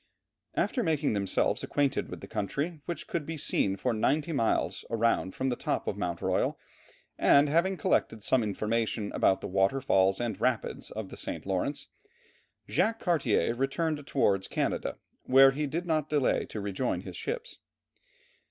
[0.55, 5.35] After making themselves acquainted with the country, which could be seen for ninety miles around
[5.35, 6.57] from the top of Mount Royal,
[7.19, 11.45] and having collected some information about the water falls and rapids of the St.
[11.45, 11.87] Lawrence,
[12.67, 17.59] Jacques Cartier returned towards Canada, where he did not delay to rejoin his ships.